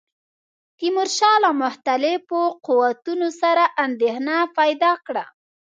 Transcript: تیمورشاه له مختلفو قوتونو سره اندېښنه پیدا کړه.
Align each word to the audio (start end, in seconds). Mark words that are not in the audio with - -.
تیمورشاه 0.77 1.37
له 1.43 1.51
مختلفو 1.63 2.41
قوتونو 2.67 3.27
سره 3.41 3.63
اندېښنه 3.85 4.35
پیدا 4.57 4.91
کړه. 5.05 5.25